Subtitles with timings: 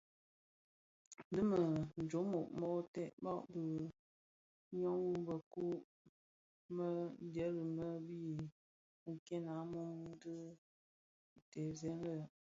[1.33, 1.57] Dhi me
[2.09, 3.39] jommog mōō tsebbag
[4.75, 5.75] myom bi mëkuu
[6.75, 6.87] më
[7.25, 8.19] ndhèli më bi
[9.11, 9.93] nken a mum
[10.23, 10.33] kō
[11.51, 12.17] dhesè lè.